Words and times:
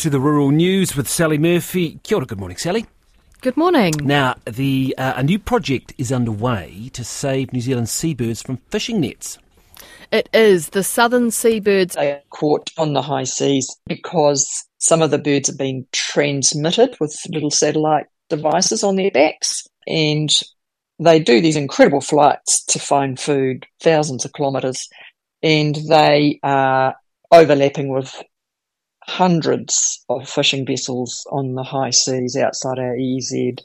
to 0.00 0.08
the 0.08 0.18
rural 0.18 0.50
news 0.50 0.96
with 0.96 1.06
Sally 1.06 1.36
Murphy. 1.36 2.00
Kia 2.02 2.16
ora, 2.16 2.24
good 2.24 2.38
morning, 2.38 2.56
Sally. 2.56 2.86
Good 3.42 3.58
morning. 3.58 3.92
Now, 4.02 4.36
the 4.46 4.94
uh, 4.96 5.12
a 5.16 5.22
new 5.22 5.38
project 5.38 5.92
is 5.98 6.10
underway 6.10 6.88
to 6.94 7.04
save 7.04 7.52
New 7.52 7.60
Zealand 7.60 7.90
seabirds 7.90 8.40
from 8.40 8.56
fishing 8.70 9.02
nets. 9.02 9.36
It 10.10 10.30
is 10.32 10.70
the 10.70 10.82
southern 10.82 11.30
seabirds. 11.30 11.96
They 11.96 12.12
are 12.12 12.22
caught 12.30 12.70
on 12.78 12.94
the 12.94 13.02
high 13.02 13.24
seas 13.24 13.76
because 13.86 14.48
some 14.78 15.02
of 15.02 15.10
the 15.10 15.18
birds 15.18 15.50
are 15.50 15.56
being 15.56 15.86
transmitted 15.92 16.96
with 16.98 17.14
little 17.28 17.50
satellite 17.50 18.06
devices 18.30 18.82
on 18.82 18.96
their 18.96 19.10
backs, 19.10 19.66
and 19.86 20.30
they 20.98 21.18
do 21.18 21.42
these 21.42 21.56
incredible 21.56 22.00
flights 22.00 22.64
to 22.64 22.78
find 22.78 23.20
food, 23.20 23.66
thousands 23.82 24.24
of 24.24 24.32
kilometres, 24.32 24.88
and 25.42 25.74
they 25.90 26.40
are 26.42 26.94
overlapping 27.30 27.88
with 27.88 28.22
hundreds 29.10 30.04
of 30.08 30.28
fishing 30.28 30.64
vessels 30.64 31.26
on 31.32 31.54
the 31.54 31.64
high 31.64 31.90
seas 31.90 32.36
outside 32.36 32.78
our 32.78 32.94
EEZ. 32.94 33.60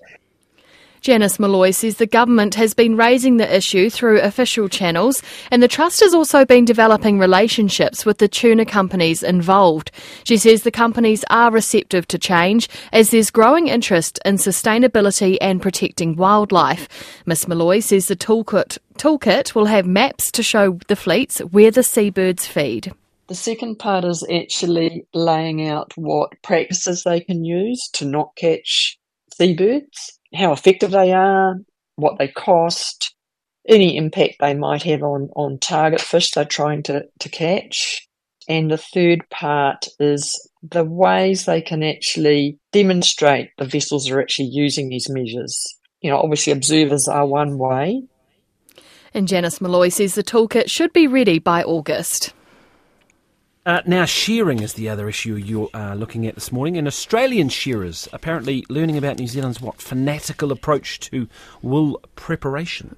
Janice 1.01 1.39
Molloy 1.39 1.70
says 1.70 1.97
the 1.97 2.07
government 2.07 2.55
has 2.55 2.73
been 2.73 2.97
raising 2.97 3.37
the 3.37 3.55
issue 3.55 3.91
through 3.91 4.21
official 4.21 4.67
channels, 4.67 5.21
and 5.51 5.61
the 5.61 5.67
Trust 5.67 5.99
has 5.99 6.15
also 6.15 6.45
been 6.45 6.65
developing 6.65 7.20
relationships 7.20 8.07
with 8.07 8.17
the 8.17 8.27
tuna 8.27 8.65
companies 8.65 9.21
involved. 9.21 9.91
She 10.23 10.35
says 10.35 10.63
the 10.63 10.71
companies 10.71 11.23
are 11.29 11.51
receptive 11.51 12.07
to 12.07 12.17
change 12.17 12.67
as 12.91 13.12
there's 13.12 13.29
growing 13.29 13.67
interest 13.67 14.20
in 14.25 14.37
sustainability 14.37 15.37
and 15.41 15.62
protecting 15.62 16.15
wildlife. 16.15 16.87
Ms 17.27 17.48
Molloy 17.48 17.81
says 17.81 18.07
the 18.07 18.15
toolkit, 18.15 18.79
toolkit 18.98 19.53
will 19.53 19.65
have 19.65 19.85
maps 19.85 20.31
to 20.31 20.41
show 20.41 20.79
the 20.87 20.95
fleets 20.95 21.37
where 21.37 21.70
the 21.70 21.84
seabirds 21.84 22.48
feed. 22.48 22.91
The 23.27 23.35
second 23.35 23.77
part 23.77 24.05
is 24.05 24.25
actually 24.31 25.07
laying 25.13 25.67
out 25.67 25.93
what 25.95 26.41
practices 26.43 27.03
they 27.03 27.21
can 27.21 27.43
use 27.43 27.89
to 27.93 28.05
not 28.05 28.35
catch 28.35 28.99
seabirds, 29.34 30.20
how 30.34 30.51
effective 30.51 30.91
they 30.91 31.12
are, 31.12 31.55
what 31.96 32.20
they 32.20 32.27
cost, 32.27 33.15
any 33.68 33.98
impact 33.98 34.35
they 34.40 34.53
might 34.53 34.84
have 34.84 35.01
on, 35.01 35.29
on 35.35 35.57
target 35.57 36.01
fish 36.01 36.31
they're 36.31 36.46
trying 36.46 36.84
to, 36.84 37.05
to 37.20 37.29
catch. 37.29 38.07
And 38.48 38.70
the 38.70 38.77
third 38.77 39.27
part 39.31 39.87
is 39.99 40.48
the 40.62 40.84
ways 40.84 41.46
they 41.46 41.62
can 41.62 41.81
actually 41.81 42.59
demonstrate 42.71 43.49
the 43.57 43.65
vessels 43.65 44.07
are 44.09 44.21
actually 44.21 44.49
using 44.49 44.90
these 44.90 45.09
measures. 45.09 45.76
You 46.01 46.12
know, 46.12 46.20
obviously 46.20 46.53
observers 46.53 47.07
are 47.07 47.26
one 47.26 47.57
way. 47.57 48.03
And 49.15 49.27
Janice 49.27 49.62
Molloy 49.62 49.90
says 49.90 50.13
the 50.13 50.23
toolkit 50.23 50.70
should 50.70 50.93
be 50.93 51.07
ready 51.07 51.40
by 51.40 51.63
August. 51.63 52.34
Uh, 53.66 53.82
now, 53.88 54.05
shearing 54.05 54.62
is 54.62 54.74
the 54.74 54.88
other 54.88 55.10
issue 55.10 55.34
you're 55.34 55.71
uh, 55.74 55.96
looking 55.96 56.27
at 56.27 56.35
this 56.35 56.52
morning. 56.52 56.77
And 56.77 56.88
Australian 56.88 57.49
shearers 57.49 58.08
apparently 58.13 58.63
learning 58.70 58.96
about 58.96 59.18
New 59.18 59.26
Zealand's 59.26 59.60
what 59.60 59.82
fanatical 59.82 60.52
approach 60.52 60.99
to 60.99 61.27
wool 61.63 61.99
preparation. 62.16 62.96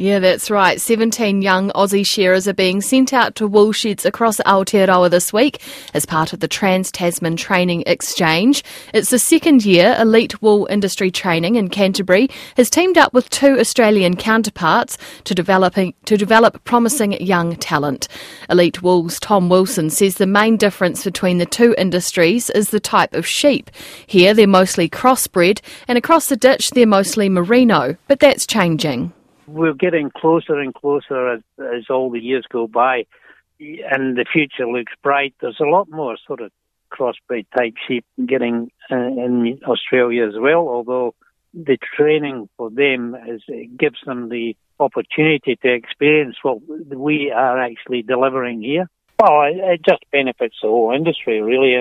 Yeah, 0.00 0.18
that's 0.18 0.50
right. 0.50 0.80
17 0.80 1.42
young 1.42 1.68
Aussie 1.72 2.06
shearers 2.06 2.48
are 2.48 2.54
being 2.54 2.80
sent 2.80 3.12
out 3.12 3.34
to 3.34 3.46
wool 3.46 3.70
sheds 3.70 4.06
across 4.06 4.38
Aotearoa 4.38 5.10
this 5.10 5.30
week 5.30 5.60
as 5.92 6.06
part 6.06 6.32
of 6.32 6.40
the 6.40 6.48
Trans 6.48 6.90
Tasman 6.90 7.36
Training 7.36 7.82
Exchange. 7.86 8.64
It's 8.94 9.10
the 9.10 9.18
second 9.18 9.62
year 9.66 9.94
Elite 9.98 10.40
Wool 10.40 10.66
Industry 10.70 11.10
Training 11.10 11.56
in 11.56 11.68
Canterbury 11.68 12.30
has 12.56 12.70
teamed 12.70 12.96
up 12.96 13.12
with 13.12 13.28
two 13.28 13.58
Australian 13.58 14.16
counterparts 14.16 14.96
to, 15.24 15.34
developing, 15.34 15.92
to 16.06 16.16
develop 16.16 16.64
promising 16.64 17.20
young 17.22 17.56
talent. 17.56 18.08
Elite 18.48 18.82
Wool's 18.82 19.20
Tom 19.20 19.50
Wilson 19.50 19.90
says 19.90 20.14
the 20.14 20.26
main 20.26 20.56
difference 20.56 21.04
between 21.04 21.36
the 21.36 21.44
two 21.44 21.74
industries 21.76 22.48
is 22.48 22.70
the 22.70 22.80
type 22.80 23.12
of 23.12 23.26
sheep. 23.26 23.70
Here 24.06 24.32
they're 24.32 24.46
mostly 24.46 24.88
crossbred 24.88 25.60
and 25.86 25.98
across 25.98 26.30
the 26.30 26.38
ditch 26.38 26.70
they're 26.70 26.86
mostly 26.86 27.28
merino, 27.28 27.98
but 28.08 28.18
that's 28.18 28.46
changing 28.46 29.12
we're 29.52 29.74
getting 29.74 30.10
closer 30.10 30.58
and 30.58 30.74
closer 30.74 31.34
as, 31.34 31.40
as 31.58 31.84
all 31.90 32.10
the 32.10 32.20
years 32.20 32.44
go 32.50 32.66
by, 32.66 33.06
and 33.58 34.16
the 34.16 34.24
future 34.32 34.66
looks 34.66 34.92
bright. 35.02 35.34
There's 35.40 35.60
a 35.60 35.64
lot 35.68 35.90
more 35.90 36.16
sort 36.26 36.40
of 36.40 36.50
crossbreed 36.92 37.46
type 37.56 37.74
sheep 37.86 38.04
getting 38.26 38.70
uh, 38.90 38.96
in 38.96 39.60
Australia 39.66 40.26
as 40.26 40.34
well, 40.38 40.68
although 40.68 41.14
the 41.52 41.78
training 41.96 42.48
for 42.56 42.70
them 42.70 43.16
is, 43.28 43.42
gives 43.78 43.98
them 44.06 44.28
the 44.28 44.56
opportunity 44.78 45.56
to 45.56 45.72
experience 45.72 46.36
what 46.42 46.58
we 46.66 47.30
are 47.30 47.60
actually 47.60 48.02
delivering 48.02 48.62
here. 48.62 48.88
Well, 49.20 49.42
it, 49.42 49.56
it 49.56 49.80
just 49.86 50.04
benefits 50.10 50.56
the 50.62 50.68
whole 50.68 50.92
industry, 50.94 51.42
really. 51.42 51.80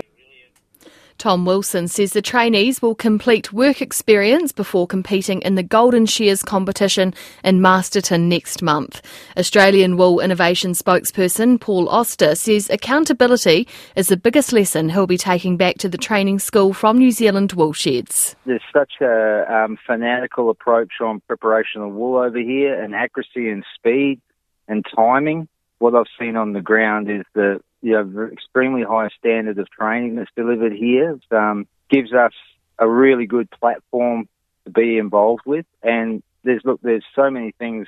Tom 1.20 1.44
Wilson 1.44 1.90
says 1.90 2.14
the 2.14 2.22
trainees 2.22 2.82
will 2.82 2.96
complete 2.96 3.52
work 3.52 3.82
experience 3.82 4.54
before 4.54 4.88
competing 4.88 5.42
in 5.42 5.56
the 5.56 5.64
Golden 5.64 6.06
Shears 6.06 6.42
competition 6.42 7.14
in 7.44 7.62
Masterton 7.62 8.30
next 8.30 8.62
month. 8.62 9.02
Australian 9.38 9.98
Wool 9.98 10.22
Innovation 10.22 10.72
spokesperson 10.72 11.60
Paul 11.60 11.90
Oster 11.90 12.36
says 12.36 12.70
accountability 12.70 13.68
is 13.98 14.08
the 14.08 14.16
biggest 14.16 14.54
lesson 14.54 14.88
he'll 14.88 15.08
be 15.08 15.18
taking 15.18 15.58
back 15.58 15.78
to 15.80 15.90
the 15.90 15.98
training 15.98 16.40
school 16.40 16.72
from 16.72 16.98
New 16.98 17.12
Zealand 17.12 17.52
wool 17.52 17.74
sheds. 17.74 18.38
There's 18.46 18.64
such 18.74 18.94
a 19.02 19.46
um, 19.54 19.78
fanatical 19.86 20.50
approach 20.50 21.02
on 21.02 21.20
preparation 21.28 21.82
of 21.82 21.92
wool 21.92 22.18
over 22.18 22.40
here 22.40 22.82
and 22.82 22.96
accuracy 22.96 23.50
and 23.50 23.66
speed 23.76 24.22
and 24.70 24.86
timing. 24.96 25.50
What 25.80 25.96
I've 25.96 26.06
seen 26.20 26.36
on 26.36 26.54
the 26.54 26.62
ground 26.62 27.10
is 27.10 27.24
that 27.34 27.62
you 27.82 27.94
know, 27.94 28.30
extremely 28.32 28.84
high 28.84 29.10
standard 29.18 29.58
of 29.58 29.70
training 29.70 30.16
that's 30.16 30.32
delivered 30.36 30.74
here. 30.74 31.20
Um, 31.32 31.68
gives 31.90 32.14
us 32.14 32.34
a 32.78 32.88
really 32.88 33.26
good 33.26 33.50
platform 33.52 34.28
to 34.66 34.72
be 34.72 34.98
involved 34.98 35.42
with. 35.46 35.66
And 35.84 36.24
there's 36.44 36.62
look, 36.64 36.82
there's 36.82 37.06
so 37.16 37.30
many 37.30 37.52
things. 37.58 37.88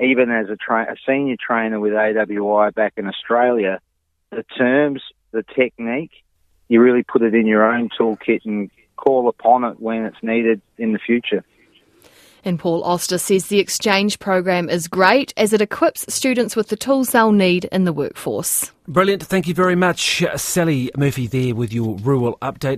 Even 0.00 0.30
as 0.30 0.48
a, 0.50 0.56
tra- 0.56 0.92
a 0.92 0.96
senior 1.06 1.36
trainer 1.38 1.78
with 1.78 1.92
AWI 1.92 2.74
back 2.74 2.94
in 2.96 3.06
Australia, 3.06 3.80
the 4.30 4.42
terms, 4.58 5.02
the 5.30 5.44
technique, 5.54 6.10
you 6.68 6.80
really 6.80 7.04
put 7.04 7.22
it 7.22 7.32
in 7.32 7.46
your 7.46 7.64
own 7.64 7.90
toolkit 7.90 8.44
and 8.44 8.72
call 8.96 9.28
upon 9.28 9.62
it 9.62 9.78
when 9.78 10.04
it's 10.04 10.20
needed 10.20 10.60
in 10.78 10.92
the 10.92 10.98
future. 10.98 11.44
And 12.44 12.58
Paul 12.58 12.84
Oster 12.84 13.18
says 13.18 13.46
the 13.46 13.58
exchange 13.58 14.18
program 14.18 14.68
is 14.68 14.88
great 14.88 15.32
as 15.36 15.52
it 15.52 15.60
equips 15.60 16.04
students 16.12 16.54
with 16.54 16.68
the 16.68 16.76
tools 16.76 17.10
they'll 17.10 17.32
need 17.32 17.64
in 17.66 17.84
the 17.84 17.92
workforce. 17.92 18.70
Brilliant. 18.86 19.22
Thank 19.22 19.48
you 19.48 19.54
very 19.54 19.76
much, 19.76 20.22
Sally 20.36 20.90
Murphy, 20.96 21.26
there 21.26 21.54
with 21.54 21.72
your 21.72 21.96
rural 21.96 22.36
update. 22.42 22.72